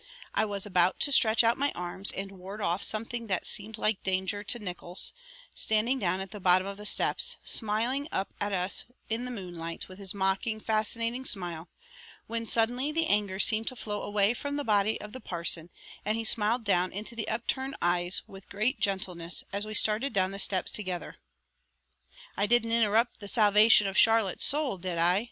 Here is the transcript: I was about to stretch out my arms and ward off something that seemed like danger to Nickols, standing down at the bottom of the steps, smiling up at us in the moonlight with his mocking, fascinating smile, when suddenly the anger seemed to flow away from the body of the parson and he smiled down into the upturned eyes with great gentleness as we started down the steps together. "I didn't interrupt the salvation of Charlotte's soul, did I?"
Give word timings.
I 0.33 0.45
was 0.45 0.65
about 0.65 0.99
to 1.01 1.11
stretch 1.11 1.43
out 1.43 1.59
my 1.59 1.71
arms 1.75 2.09
and 2.09 2.31
ward 2.31 2.59
off 2.59 2.81
something 2.81 3.27
that 3.27 3.45
seemed 3.45 3.77
like 3.77 4.01
danger 4.01 4.43
to 4.43 4.57
Nickols, 4.57 5.13
standing 5.53 5.99
down 5.99 6.19
at 6.21 6.31
the 6.31 6.39
bottom 6.39 6.65
of 6.67 6.77
the 6.77 6.87
steps, 6.87 7.35
smiling 7.45 8.07
up 8.11 8.33
at 8.41 8.51
us 8.51 8.85
in 9.11 9.25
the 9.25 9.29
moonlight 9.29 9.87
with 9.87 9.99
his 9.99 10.15
mocking, 10.15 10.59
fascinating 10.59 11.23
smile, 11.23 11.69
when 12.25 12.47
suddenly 12.47 12.91
the 12.91 13.05
anger 13.05 13.37
seemed 13.37 13.67
to 13.67 13.75
flow 13.75 14.01
away 14.01 14.33
from 14.33 14.55
the 14.55 14.63
body 14.63 14.99
of 14.99 15.11
the 15.13 15.21
parson 15.21 15.69
and 16.03 16.17
he 16.17 16.23
smiled 16.23 16.63
down 16.63 16.91
into 16.91 17.15
the 17.15 17.29
upturned 17.29 17.75
eyes 17.79 18.23
with 18.25 18.49
great 18.49 18.79
gentleness 18.79 19.43
as 19.53 19.67
we 19.67 19.75
started 19.75 20.11
down 20.13 20.31
the 20.31 20.39
steps 20.39 20.71
together. 20.71 21.17
"I 22.35 22.47
didn't 22.47 22.71
interrupt 22.71 23.19
the 23.19 23.27
salvation 23.27 23.85
of 23.85 23.95
Charlotte's 23.95 24.45
soul, 24.45 24.79
did 24.79 24.97
I?" 24.97 25.19